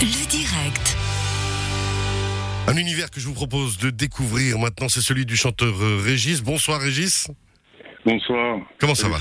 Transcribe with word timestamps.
Le 0.00 0.26
direct. 0.26 0.96
Un 2.66 2.76
univers 2.76 3.10
que 3.10 3.20
je 3.20 3.28
vous 3.28 3.34
propose 3.34 3.78
de 3.78 3.90
découvrir 3.90 4.58
maintenant, 4.58 4.88
c'est 4.88 5.00
celui 5.00 5.24
du 5.24 5.36
chanteur 5.36 5.74
euh, 5.80 6.00
Régis. 6.02 6.42
Bonsoir 6.42 6.80
Régis. 6.80 7.28
Bonsoir. 8.04 8.58
Comment 8.78 8.94
ça 8.94 9.08
va? 9.08 9.18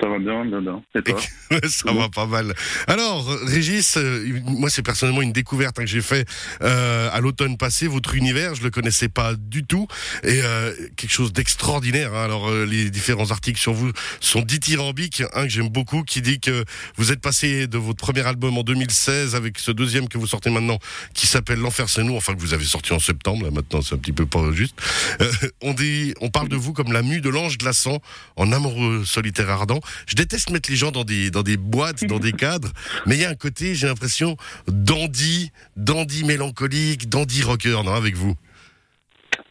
Ça 0.00 0.08
va 0.08 0.18
bien, 0.18 0.44
bien, 0.44 0.60
bien. 0.60 0.82
Et 0.94 1.02
toi 1.02 1.20
Ça 1.68 1.92
va 1.92 2.08
pas 2.08 2.26
mal. 2.26 2.54
Alors, 2.86 3.28
Régis, 3.46 3.96
euh, 3.96 4.40
moi 4.46 4.70
c'est 4.70 4.82
personnellement 4.82 5.22
une 5.22 5.32
découverte 5.32 5.78
hein, 5.78 5.82
que 5.82 5.88
j'ai 5.88 6.02
fait 6.02 6.24
euh, 6.62 7.08
à 7.12 7.20
l'automne 7.20 7.56
passé. 7.56 7.88
Votre 7.88 8.14
univers, 8.14 8.54
je 8.54 8.62
le 8.62 8.70
connaissais 8.70 9.08
pas 9.08 9.34
du 9.34 9.64
tout, 9.64 9.88
et 10.22 10.40
euh, 10.42 10.72
quelque 10.96 11.10
chose 11.10 11.32
d'extraordinaire. 11.32 12.14
hein. 12.14 12.24
Alors, 12.24 12.48
euh, 12.48 12.64
les 12.64 12.90
différents 12.90 13.30
articles 13.32 13.58
sur 13.58 13.72
vous 13.72 13.90
sont 14.20 14.42
dithyrambiques. 14.42 15.22
Un 15.34 15.44
que 15.44 15.48
j'aime 15.48 15.68
beaucoup, 15.68 16.04
qui 16.04 16.22
dit 16.22 16.38
que 16.38 16.64
vous 16.96 17.10
êtes 17.10 17.20
passé 17.20 17.66
de 17.66 17.78
votre 17.78 17.98
premier 17.98 18.24
album 18.26 18.56
en 18.56 18.62
2016 18.62 19.34
avec 19.34 19.58
ce 19.58 19.72
deuxième 19.72 20.08
que 20.08 20.18
vous 20.18 20.28
sortez 20.28 20.50
maintenant, 20.50 20.78
qui 21.12 21.26
s'appelle 21.26 21.58
L'enfer 21.58 21.88
c'est 21.88 22.04
nous. 22.04 22.14
Enfin, 22.16 22.34
que 22.34 22.40
vous 22.40 22.54
avez 22.54 22.64
sorti 22.64 22.92
en 22.92 23.00
septembre. 23.00 23.44
Là 23.46 23.50
maintenant, 23.50 23.82
c'est 23.82 23.96
un 23.96 23.98
petit 23.98 24.12
peu 24.12 24.26
pas 24.26 24.52
juste. 24.52 24.76
Euh, 25.20 25.30
on 25.62 25.74
dit, 25.74 26.14
on 26.20 26.28
parle 26.30 26.48
de 26.48 26.56
vous 26.56 26.72
comme 26.72 26.92
la 26.92 27.02
mue 27.02 27.20
de 27.20 27.30
l'ange 27.30 27.58
glaçant 27.58 27.98
en 28.36 28.52
amoureux 28.52 29.04
solitaire 29.04 29.50
ardent. 29.50 29.80
Je 30.06 30.14
déteste 30.14 30.50
mettre 30.50 30.70
les 30.70 30.76
gens 30.76 30.90
dans 30.90 31.04
des, 31.04 31.30
dans 31.30 31.42
des 31.42 31.56
boîtes, 31.56 32.04
dans 32.04 32.18
des 32.18 32.32
cadres, 32.44 32.72
mais 33.06 33.16
il 33.16 33.20
y 33.22 33.24
a 33.24 33.30
un 33.30 33.34
côté, 33.34 33.74
j'ai 33.74 33.86
l'impression, 33.86 34.36
dandy, 34.68 35.50
dandy 35.76 36.24
mélancolique, 36.24 37.08
dandy 37.08 37.42
rocker, 37.42 37.82
non, 37.84 37.94
avec 37.94 38.14
vous? 38.14 38.34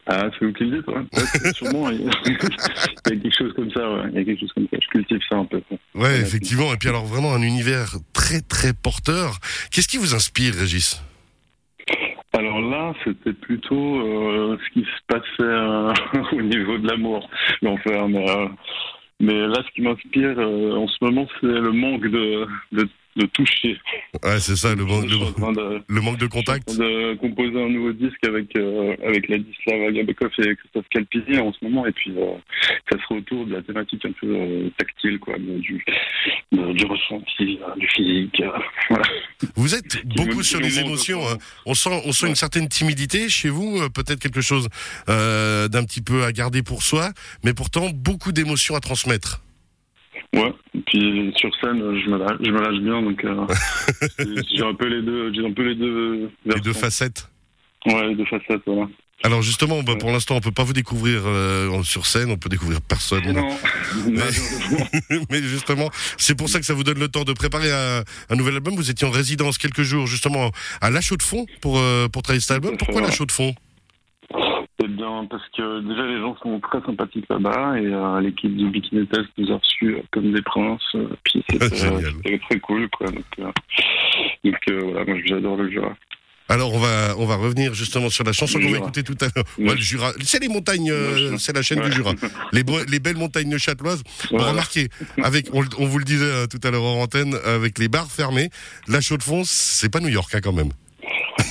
Ah, 0.09 0.29
c'est 0.39 0.45
vous 0.45 0.53
qui 0.53 0.63
le 0.63 0.77
dites, 0.77 0.87
ouais. 0.87 0.95
Ouais, 0.95 1.53
sûrement, 1.53 1.89
il 1.89 2.01
y, 2.01 2.07
a, 2.07 2.11
il 2.25 2.31
y 2.31 2.35
a 2.35 3.21
quelque 3.21 3.37
chose 3.37 3.53
comme 3.53 3.71
ça, 3.71 3.89
ouais. 3.89 4.03
Il 4.11 4.15
y 4.15 4.21
a 4.21 4.23
quelque 4.23 4.39
chose 4.39 4.53
comme 4.53 4.67
ça. 4.71 4.77
Je 4.81 4.87
cultive 4.87 5.19
ça 5.27 5.35
un 5.35 5.45
peu. 5.45 5.61
Ouais, 5.95 6.21
effectivement. 6.21 6.73
Et 6.73 6.77
puis 6.77 6.87
alors, 6.87 7.05
vraiment 7.05 7.33
un 7.33 7.41
univers 7.41 7.95
très, 8.13 8.39
très 8.39 8.73
porteur. 8.73 9.39
Qu'est-ce 9.71 9.89
qui 9.89 9.97
vous 9.97 10.15
inspire, 10.15 10.53
Régis? 10.53 11.01
Alors 12.33 12.61
là, 12.61 12.93
c'était 13.03 13.33
plutôt 13.33 13.99
euh, 13.99 14.57
ce 14.63 14.73
qui 14.73 14.85
se 14.85 15.01
passait 15.07 15.23
euh, 15.41 15.93
au 16.33 16.41
niveau 16.41 16.77
de 16.77 16.87
l'amour, 16.87 17.29
l'enfer. 17.61 18.07
Mais, 18.07 18.29
euh, 18.29 18.47
mais 19.19 19.47
là, 19.47 19.63
ce 19.65 19.71
qui 19.73 19.81
m'inspire 19.81 20.37
euh, 20.37 20.75
en 20.75 20.87
ce 20.87 20.97
moment, 21.01 21.27
c'est 21.39 21.47
le 21.47 21.71
manque 21.71 22.05
de, 22.07 22.45
de, 22.71 22.87
de 23.17 23.25
toucher. 23.27 23.77
Ouais, 24.23 24.39
c'est 24.39 24.55
ça, 24.55 24.73
le, 24.75 24.83
en 24.83 25.01
le, 25.01 25.07
de, 25.07 25.83
le 25.87 26.01
manque 26.01 26.17
de 26.17 26.27
contact. 26.27 26.69
Je 26.69 26.73
suis 26.75 26.81
en 26.83 26.85
train 26.85 27.13
de 27.13 27.13
composer 27.15 27.61
un 27.63 27.69
nouveau 27.69 27.91
disque 27.93 28.23
avec 28.25 28.55
euh, 28.57 28.95
avec 29.05 29.27
Ladislav 29.27 29.81
Agabekov 29.89 30.31
et 30.39 30.55
Christophe 30.55 30.85
Calpini 30.91 31.39
en 31.39 31.51
ce 31.53 31.57
moment 31.65 31.85
et 31.85 31.91
puis 31.91 32.11
euh, 32.17 32.35
ça 32.91 32.97
sera 33.01 33.15
autour 33.15 33.45
de 33.45 33.53
la 33.53 33.61
thématique 33.61 34.05
un 34.05 34.11
peu 34.21 34.27
euh, 34.35 34.69
tactile 34.77 35.19
quoi, 35.19 35.37
du 35.37 35.83
de- 36.51 36.73
du 36.73 36.85
ressenti, 36.85 37.59
euh, 37.61 37.75
du 37.79 37.87
physique. 37.87 38.41
voilà. 38.89 39.05
Vous 39.55 39.75
êtes 39.75 40.05
beaucoup 40.05 40.43
sur 40.43 40.59
les 40.59 40.79
émotions. 40.79 41.27
hein. 41.27 41.37
On 41.65 41.73
sent, 41.73 42.01
on 42.05 42.11
sent 42.11 42.25
Ouais. 42.25 42.29
une 42.29 42.35
certaine 42.35 42.67
timidité 42.67 43.29
chez 43.29 43.49
vous, 43.49 43.79
peut-être 43.91 44.19
quelque 44.19 44.41
chose 44.41 44.67
d'un 45.07 45.83
petit 45.85 46.01
peu 46.01 46.23
à 46.23 46.31
garder 46.31 46.61
pour 46.63 46.83
soi, 46.83 47.11
mais 47.43 47.53
pourtant 47.53 47.89
beaucoup 47.93 48.31
d'émotions 48.31 48.75
à 48.75 48.79
transmettre. 48.79 49.41
Ouais. 50.33 50.53
Puis 50.87 51.33
sur 51.37 51.49
scène, 51.61 51.79
je 51.79 52.09
me 52.09 52.17
lâche, 52.17 52.37
je 52.41 52.51
me 52.51 52.59
lâche 52.59 52.81
bien 52.81 53.01
donc 53.01 53.23
euh, 53.23 53.45
j'ai 54.55 54.63
un 54.63 54.73
peu 54.73 54.87
les 54.87 55.01
deux, 55.01 55.33
j'ai 55.33 55.45
un 55.45 55.53
peu 55.53 55.63
les 55.63 55.75
deux. 55.75 56.29
Les 56.45 56.55
deux 56.55 56.71
versions. 56.71 56.73
facettes. 56.73 57.29
Ouais, 57.85 58.09
les 58.09 58.15
deux 58.15 58.25
facettes. 58.25 58.61
Voilà. 58.65 58.87
Alors 59.23 59.41
justement, 59.41 59.81
bah, 59.81 59.95
pour 59.99 60.11
l'instant, 60.11 60.35
on 60.35 60.41
peut 60.41 60.51
pas 60.51 60.63
vous 60.63 60.73
découvrir 60.73 61.21
euh, 61.25 61.81
sur 61.83 62.05
scène, 62.05 62.29
on 62.29 62.37
peut 62.37 62.49
découvrir 62.49 62.81
personne. 62.81 63.31
Non. 63.31 63.49
Mais 65.31 65.41
justement, 65.41 65.89
c'est 66.17 66.35
pour 66.35 66.49
ça 66.49 66.59
que 66.59 66.65
ça 66.65 66.73
vous 66.73 66.83
donne 66.83 66.99
le 66.99 67.07
temps 67.07 67.23
de 67.23 67.33
préparer 67.33 67.71
un, 67.71 68.03
un 68.29 68.35
nouvel 68.35 68.55
album. 68.55 68.75
Vous 68.75 68.91
étiez 68.91 69.07
en 69.07 69.11
résidence 69.11 69.57
quelques 69.57 69.81
jours 69.81 70.05
justement 70.05 70.51
à 70.81 70.91
La 70.91 71.01
Chaux 71.01 71.17
de 71.17 71.23
Fonds 71.23 71.45
pour 71.61 71.79
euh, 71.79 72.07
pour 72.09 72.21
travailler 72.21 72.41
cet 72.41 72.51
album. 72.51 72.77
Pourquoi 72.77 73.01
La. 73.01 73.11
Chaux 73.11 73.25
de 73.25 73.31
Fonds 73.31 73.55
bien, 74.97 75.25
parce 75.29 75.43
que 75.55 75.79
déjà 75.81 76.05
les 76.05 76.19
gens 76.19 76.35
sont 76.43 76.59
très 76.59 76.81
sympathiques 76.81 77.25
là-bas 77.29 77.79
et 77.79 77.85
euh, 77.85 78.19
l'équipe 78.19 78.55
du 78.55 78.69
Bikini 78.69 79.07
Test 79.07 79.29
nous 79.37 79.51
a 79.51 79.57
reçus 79.57 79.95
euh, 79.95 80.01
comme 80.11 80.33
des 80.33 80.41
princes. 80.41 80.81
euh, 80.95 81.07
puis 81.23 81.43
c'était 81.49 81.63
euh, 81.85 82.01
c'était 82.23 82.39
très 82.39 82.59
cool, 82.59 82.89
quoi. 82.89 83.07
Donc, 83.07 83.23
donc 84.43 84.55
voilà, 84.67 85.05
moi 85.05 85.15
j'adore 85.25 85.55
le 85.57 85.69
Jura. 85.71 85.95
Alors 86.49 86.73
on 86.73 86.79
va 86.79 87.13
on 87.17 87.25
va 87.25 87.35
revenir 87.35 87.73
justement 87.73 88.09
sur 88.09 88.23
la 88.23 88.31
chanson 88.31 88.57
qu'on 88.59 88.71
va 88.71 88.77
écouter 88.77 89.03
tout 89.03 89.17
à 89.21 89.25
l'heure. 89.35 89.43
Ouais, 89.57 89.75
le 89.75 89.81
Jura, 89.81 90.11
c'est 90.21 90.39
les 90.41 90.47
montagnes, 90.47 90.89
euh, 90.91 91.31
Ouais. 91.31 91.37
c'est 91.39 91.53
la 91.53 91.61
chaîne 91.61 91.79
Ouais. 91.79 91.89
du 91.89 91.91
Jura, 91.95 92.13
les, 92.53 92.63
belles 92.99 93.17
montagnes 93.17 93.49
neuchâteloises. 93.49 94.01
Bon, 94.31 94.37
Voilà. 94.37 94.51
remarquez, 94.51 94.87
avec 95.23 95.47
on, 95.53 95.63
on 95.77 95.85
vous 95.85 95.99
le 95.99 96.05
disait 96.05 96.47
tout 96.47 96.59
à 96.63 96.71
l'heure 96.71 96.83
en 96.83 97.01
antenne, 97.01 97.35
avec 97.45 97.77
les 97.79 97.89
bars 97.89 98.09
fermés, 98.09 98.49
La 98.87 99.01
Chaux 99.01 99.17
de 99.17 99.23
Fonds, 99.23 99.43
c'est 99.45 99.91
pas 99.91 99.99
New 99.99 100.07
York 100.09 100.33
hein, 100.35 100.39
quand 100.41 100.53
même. 100.53 100.69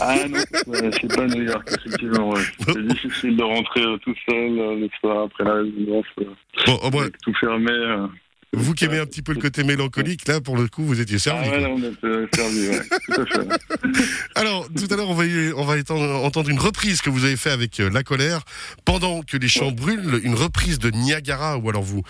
Ah 0.01 0.17
non, 0.29 0.39
ouais, 0.67 0.91
c'est 1.01 1.15
pas 1.15 1.27
New 1.27 1.43
York, 1.43 1.69
effectivement. 1.71 2.31
Ouais. 2.31 2.43
C'est 2.67 2.87
difficile 2.87 3.37
de 3.37 3.43
rentrer 3.43 3.83
euh, 3.83 3.97
tout 3.99 4.15
seul 4.29 4.59
euh, 4.59 4.77
le 4.81 4.89
soir 5.01 5.25
après 5.25 5.45
la 5.45 5.55
résidence, 5.55 6.05
euh, 6.21 6.25
Bon, 6.67 6.91
moins, 6.93 7.03
avec 7.03 7.19
tout 7.23 7.33
fermé. 7.41 7.71
euh. 7.71 8.07
vous 8.53 8.75
qui 8.75 8.85
aimez 8.85 8.99
un 8.99 9.07
petit 9.07 9.23
peu 9.23 9.33
le 9.33 9.41
côté 9.41 9.65
mélancolique, 9.65 10.27
là 10.29 10.41
pour 10.41 10.57
le 10.57 10.69
coup, 10.69 10.83
vous 10.85 11.01
étiez 11.01 11.17
Ah 11.17 11.19
servi. 11.21 11.49
ouais, 11.51 11.59
quoi. 11.59 11.59
là 11.61 11.69
on 11.71 11.83
est 11.83 12.05
euh, 12.05 12.27
servi, 12.35 12.69
ouais. 12.69 12.81
Tout 13.15 13.21
à 13.23 13.27
fait. 13.27 13.49
Alors, 14.35 14.69
tout 14.77 14.87
à 14.93 14.97
l'heure, 14.97 15.09
on 15.09 15.15
va, 15.15 15.25
on 15.91 16.25
entendre 16.25 16.51
une 16.51 16.59
reprise 16.59 17.01
que 17.01 17.09
vous 17.11 17.25
avez 17.25 17.37
fait 17.37 17.51
avec 17.51 17.79
La 17.79 18.03
Colère, 18.03 18.43
pendant 18.85 19.23
que 19.23 19.37
les 19.39 19.49
champs 19.49 19.73
brûlent, 19.73 20.21
une 20.25 20.35
reprise 20.35 20.79
de 20.79 20.91
Niagara, 20.91 21.57
où 21.59 21.69
alors 21.71 21.83
vous 21.83 22.03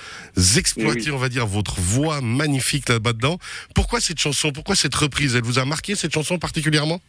exploitez, 0.57 1.03
Eh 1.05 1.11
oui. 1.11 1.13
on 1.13 1.19
va 1.19 1.29
dire, 1.29 1.47
votre 1.47 1.81
voix 1.81 2.21
magnifique 2.21 2.89
là-bas 2.89 3.13
dedans. 3.13 3.39
Pourquoi 3.75 4.01
cette 4.01 4.19
chanson? 4.19 4.51
Pourquoi 4.53 4.75
cette 4.75 4.95
reprise? 4.95 5.37
Elle 5.37 5.45
vous 5.45 5.59
a 5.61 5.65
marqué, 5.65 5.95
cette 5.95 6.13
chanson 6.13 6.39
particulièrement? 6.39 7.01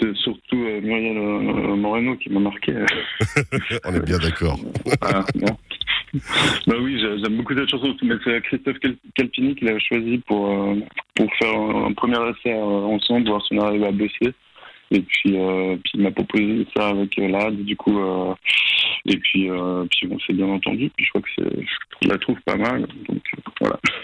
C'est 0.00 0.14
surtout 0.16 0.56
euh, 0.56 0.80
Muriel 0.80 1.16
euh, 1.16 1.76
Moreno 1.76 2.16
qui 2.16 2.28
m'a 2.30 2.40
marqué. 2.40 2.72
On 3.84 3.94
est 3.94 4.04
bien 4.06 4.18
d'accord. 4.18 4.58
Ah, 5.02 5.24
bah 6.66 6.76
oui, 6.80 6.98
j'ai- 6.98 7.18
j'aime 7.18 7.36
beaucoup 7.36 7.54
cette 7.54 7.68
chanson, 7.68 7.94
mais 8.02 8.14
c'est 8.24 8.40
Christophe 8.42 8.78
Cal- 8.78 8.96
Calpini 9.14 9.54
qui 9.54 9.64
l'a 9.66 9.78
choisi 9.78 10.18
pour, 10.26 10.50
euh, 10.50 10.76
pour 11.14 11.26
faire 11.34 11.52
un, 11.58 11.92
premier 11.92 12.16
essai 12.30 12.54
ensemble, 12.54 13.28
voir 13.28 13.44
si 13.44 13.54
on 13.54 13.60
arrive 13.66 13.84
à 13.84 13.90
bosser. 13.92 14.32
Et 14.92 15.00
puis, 15.00 15.36
euh, 15.38 15.76
puis 15.82 15.92
il 15.94 16.02
m'a 16.02 16.10
proposé 16.12 16.66
ça 16.74 16.88
avec 16.90 17.18
euh, 17.18 17.28
Lad, 17.28 17.56
du 17.64 17.76
coup, 17.76 17.98
euh, 17.98 18.34
et 19.04 19.16
puis, 19.18 19.48
puis 19.90 20.08
on 20.10 20.18
s'est 20.20 20.32
bien 20.32 20.46
entendu. 20.46 20.90
Puis 20.96 21.04
je 21.04 21.10
crois 21.10 21.22
que 21.22 21.28
je 22.02 22.08
la 22.08 22.18
trouve 22.18 22.40
pas 22.46 22.56
mal. 22.56 22.86
Donc. 23.08 23.22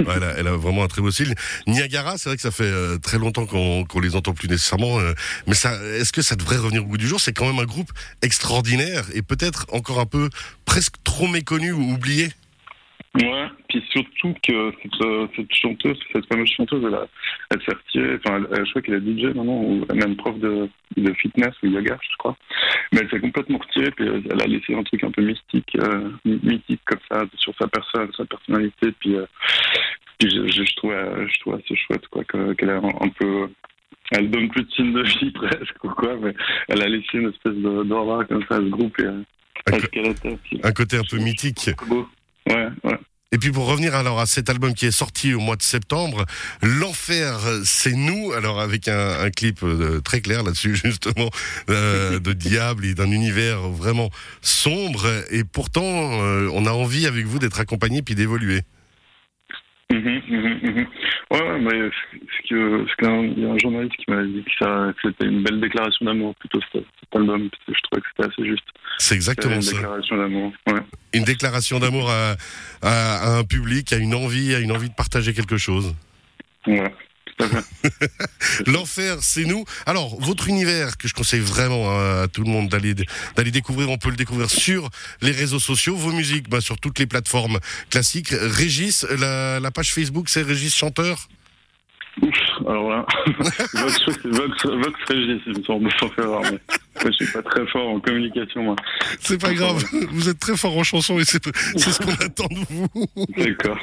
Ouais, 0.06 0.14
elle, 0.16 0.22
a, 0.24 0.30
elle 0.38 0.46
a 0.48 0.56
vraiment 0.56 0.84
un 0.84 0.88
très 0.88 1.02
beau 1.02 1.10
style. 1.10 1.34
Niagara, 1.66 2.16
c'est 2.18 2.28
vrai 2.28 2.36
que 2.36 2.42
ça 2.42 2.50
fait 2.50 2.64
euh, 2.64 2.98
très 2.98 3.18
longtemps 3.18 3.46
qu'on 3.46 3.84
qu'on 3.84 4.00
les 4.00 4.16
entend 4.16 4.32
plus 4.34 4.48
nécessairement, 4.48 4.98
euh, 5.00 5.12
mais 5.46 5.54
ça, 5.54 5.72
est-ce 5.98 6.12
que 6.12 6.22
ça 6.22 6.36
devrait 6.36 6.56
revenir 6.56 6.82
au 6.82 6.86
bout 6.86 6.98
du 6.98 7.06
jour? 7.06 7.20
C'est 7.20 7.32
quand 7.32 7.46
même 7.46 7.58
un 7.58 7.64
groupe 7.64 7.90
extraordinaire 8.22 9.04
et 9.14 9.22
peut-être 9.22 9.66
encore 9.72 10.00
un 10.00 10.06
peu 10.06 10.28
presque 10.64 10.94
trop 11.04 11.26
méconnu 11.28 11.72
ou 11.72 11.92
oublié. 11.92 12.28
Ouais, 13.14 13.46
puis 13.68 13.84
surtout 13.92 14.34
que 14.42 14.72
cette, 14.82 15.02
euh, 15.04 15.26
cette 15.36 15.54
chanteuse, 15.54 15.98
cette 16.14 16.24
fameuse 16.32 16.48
chanteuse, 16.56 16.82
elle, 16.86 16.94
a, 16.94 17.06
elle 17.50 17.60
s'est 17.60 17.74
retirée, 17.76 18.18
enfin, 18.24 18.42
elle- 18.50 18.64
je 18.64 18.70
crois 18.70 18.80
qu'elle 18.80 18.94
est 18.94 19.00
DJ 19.00 19.34
maintenant, 19.36 19.60
ou 19.60 19.84
même 19.94 20.16
prof 20.16 20.38
de, 20.38 20.66
de 20.96 21.12
fitness 21.20 21.52
ou 21.62 21.66
yoga, 21.66 21.98
je 22.00 22.16
crois. 22.16 22.34
Mais 22.90 23.00
elle 23.02 23.10
s'est 23.10 23.20
complètement 23.20 23.58
retirée, 23.58 23.90
puis 23.90 24.08
euh, 24.08 24.22
elle 24.30 24.40
a 24.40 24.46
laissé 24.46 24.74
un 24.74 24.82
truc 24.82 25.04
un 25.04 25.10
peu 25.10 25.20
mystique, 25.20 25.76
euh, 25.78 26.08
mythique 26.24 26.80
comme 26.86 27.00
ça, 27.10 27.24
sur 27.36 27.52
sa 27.60 27.68
personne, 27.68 28.08
sa 28.16 28.24
personnalité, 28.24 28.92
puis, 28.98 29.16
euh, 29.16 29.26
puis 30.26 30.30
je, 30.30 30.46
je, 30.52 30.64
je 30.64 30.74
trouve, 30.76 30.92
je 30.92 31.40
trouve 31.40 31.54
assez 31.54 31.76
chouette, 31.76 32.06
quoi, 32.10 32.24
que- 32.24 32.52
qu'elle 32.54 32.70
a 32.70 32.76
un, 32.76 32.88
un 33.00 33.08
peu. 33.18 33.48
Elle 34.10 34.30
donne 34.30 34.48
plus 34.50 34.62
de 34.64 34.70
signes 34.72 34.92
de 34.92 35.02
vie 35.02 35.30
presque, 35.34 35.84
ou 35.84 35.88
quoi, 35.90 36.16
mais 36.22 36.34
elle 36.68 36.82
a 36.82 36.88
laissé 36.88 37.06
une 37.14 37.28
espèce 37.30 37.54
de- 37.54 37.84
d'aura 37.84 38.24
comme 38.24 38.44
ça 38.48 38.56
à 38.56 38.58
ce 38.58 38.68
groupe 38.68 38.98
et 39.00 39.06
à 39.06 39.78
ce 39.80 39.86
qu'elle 39.86 40.06
était. 40.08 40.36
puis, 40.44 40.60
Un 40.62 40.72
côté 40.72 40.96
un 40.98 41.02
peu 41.08 41.18
mythique. 41.18 41.58
c'est 41.60 41.76
beau. 41.86 42.06
Ouais, 42.48 42.68
ouais. 42.84 42.98
Et 43.34 43.38
puis 43.38 43.50
pour 43.50 43.66
revenir 43.66 43.94
alors 43.94 44.20
à 44.20 44.26
cet 44.26 44.50
album 44.50 44.74
qui 44.74 44.84
est 44.84 44.90
sorti 44.90 45.32
au 45.32 45.40
mois 45.40 45.56
de 45.56 45.62
septembre, 45.62 46.26
L'enfer, 46.62 47.38
c'est 47.64 47.94
nous. 47.94 48.32
Alors 48.32 48.60
avec 48.60 48.88
un, 48.88 49.20
un 49.20 49.30
clip 49.30 49.62
euh, 49.62 50.00
très 50.00 50.20
clair 50.20 50.42
là-dessus 50.42 50.74
justement 50.84 51.30
euh, 51.70 52.18
de 52.20 52.32
diable 52.34 52.84
et 52.84 52.92
d'un 52.94 53.10
univers 53.10 53.60
vraiment 53.70 54.10
sombre. 54.42 55.06
Et 55.30 55.44
pourtant, 55.44 56.20
euh, 56.22 56.50
on 56.52 56.66
a 56.66 56.72
envie 56.72 57.06
avec 57.06 57.24
vous 57.24 57.38
d'être 57.38 57.58
accompagné 57.58 58.02
puis 58.02 58.14
d'évoluer. 58.14 58.60
Mhm, 59.92 60.22
mhm. 60.30 60.86
Ouais, 61.30 61.60
mais 61.60 61.90
ce 61.90 62.48
que, 62.48 62.86
ce 62.88 62.96
qu'un, 62.96 63.22
il 63.24 63.38
y 63.40 63.44
a 63.44 63.50
un 63.50 63.58
journaliste 63.58 63.94
qui 63.96 64.10
m'a 64.10 64.22
dit 64.24 64.42
que, 64.44 64.50
ça, 64.64 64.92
que 64.94 65.08
c'était 65.10 65.26
une 65.26 65.42
belle 65.42 65.60
déclaration 65.60 66.06
d'amour 66.06 66.34
plutôt 66.36 66.60
cet, 66.72 66.84
cet 67.00 67.14
album. 67.16 67.48
parce 67.50 67.62
que 67.66 67.72
Je 67.76 67.82
trouvais 67.82 68.00
que 68.02 68.06
c'était 68.16 68.32
assez 68.32 68.48
juste. 68.48 68.64
C'est 68.98 69.14
exactement 69.14 69.54
une 69.56 69.62
ça. 69.62 69.72
déclaration 69.76 70.16
d'amour. 70.16 70.52
Ouais. 70.68 70.80
Une 71.12 71.24
déclaration 71.24 71.78
d'amour 71.78 72.10
à, 72.10 72.36
à- 72.82 73.16
à 73.34 73.38
un 73.38 73.44
public, 73.44 73.92
à 73.92 73.96
une 73.96 74.14
envie, 74.14 74.54
à 74.54 74.60
une 74.60 74.72
envie 74.72 74.88
de 74.88 74.94
partager 74.94 75.34
quelque 75.34 75.56
chose. 75.58 75.94
Ouais. 76.66 76.92
L'enfer, 78.66 79.16
c'est 79.20 79.44
nous. 79.44 79.64
Alors, 79.86 80.20
votre 80.20 80.48
univers 80.48 80.96
que 80.96 81.08
je 81.08 81.14
conseille 81.14 81.40
vraiment 81.40 81.90
à 81.90 82.28
tout 82.28 82.42
le 82.42 82.50
monde 82.50 82.68
d'aller 82.68 82.94
d'aller 83.36 83.50
découvrir, 83.50 83.90
on 83.90 83.98
peut 83.98 84.10
le 84.10 84.16
découvrir 84.16 84.50
sur 84.50 84.88
les 85.20 85.32
réseaux 85.32 85.58
sociaux, 85.58 85.96
vos 85.96 86.12
musiques 86.12 86.48
bah, 86.48 86.60
sur 86.60 86.78
toutes 86.78 86.98
les 86.98 87.06
plateformes 87.06 87.58
classiques. 87.90 88.30
Régis, 88.30 89.06
la, 89.18 89.70
page 89.70 89.92
Facebook, 89.92 90.28
c'est 90.28 90.42
Régis 90.42 90.74
Chanteur? 90.74 91.28
Ouf, 92.20 92.28
alors 92.68 92.90
là, 92.90 93.06
Vox, 93.74 94.02
Vox, 94.24 94.66
Vox 94.66 95.00
Régis, 95.08 95.40
il 95.46 95.58
me 95.58 95.62
semble, 95.62 95.90
sans 95.98 96.08
faire 96.10 96.28
je 97.10 97.24
suis 97.24 97.32
pas 97.32 97.42
très 97.42 97.66
fort 97.66 97.88
en 97.88 98.00
communication, 98.00 98.62
moi. 98.62 98.76
C'est 99.20 99.40
pas 99.40 99.52
grave, 99.54 99.82
vous 100.12 100.28
êtes 100.28 100.38
très 100.38 100.56
fort 100.56 100.76
en 100.76 100.82
chanson 100.84 101.18
et 101.18 101.24
c'est 101.24 101.42
c'est 101.76 101.90
ce 101.90 101.98
qu'on 102.00 102.12
attend 102.24 102.46
de 102.48 102.64
vous. 102.68 102.88
D'accord. 103.36 103.78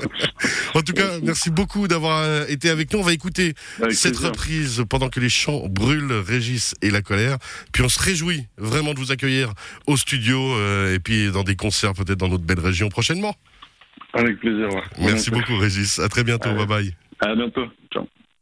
En 0.74 0.82
tout 0.82 0.94
cas, 0.94 1.20
merci 1.24 1.50
beaucoup 1.50 1.88
d'avoir 1.88 2.24
euh, 2.24 2.46
été 2.48 2.70
avec 2.70 2.94
nous. 2.94 3.00
On 3.00 3.04
va 3.04 3.14
écouter 3.14 3.54
Avec 3.82 3.94
cette 3.94 4.14
plaisir. 4.14 4.30
reprise 4.30 4.84
pendant 4.90 5.10
que 5.10 5.20
les 5.20 5.30
chants 5.30 5.68
brûlent, 5.68 6.12
Régis 6.14 6.76
et 6.82 6.92
la 6.92 7.02
colère. 7.02 7.38
Puis 7.74 7.84
on 7.84 7.90
se 7.90 8.02
réjouit 8.02 8.46
vraiment 8.58 8.94
de 8.94 9.00
vous 9.00 9.12
accueillir 9.12 9.54
au 9.88 9.98
studio 9.98 10.40
euh, 10.56 10.96
et 10.96 11.00
puis 11.00 11.32
dans 11.32 11.44
des 11.44 11.56
concerts 11.56 11.94
peut-être 11.94 12.18
dans 12.18 12.30
notre 12.30 12.44
belle 12.44 12.60
région 12.60 12.90
prochainement. 12.90 13.36
Avec 14.14 14.40
plaisir, 14.40 14.70
ouais. 14.70 14.82
Merci 15.00 15.30
beaucoup 15.32 15.56
Régis. 15.58 16.00
À 16.00 16.10
très 16.10 16.24
bientôt. 16.24 16.50
Allez. 16.50 16.66
Bye 16.66 16.68
bye. 16.68 16.96
À 17.22 17.36
bientôt. 17.36 17.66
Ciao. 17.94 18.08